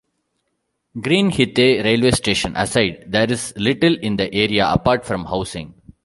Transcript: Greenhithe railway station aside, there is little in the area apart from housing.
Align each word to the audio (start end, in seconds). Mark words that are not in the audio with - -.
Greenhithe 0.99 1.83
railway 1.83 2.09
station 2.09 2.55
aside, 2.55 3.03
there 3.05 3.31
is 3.31 3.53
little 3.55 3.95
in 3.99 4.15
the 4.15 4.33
area 4.33 4.67
apart 4.67 5.05
from 5.05 5.25
housing. 5.25 5.75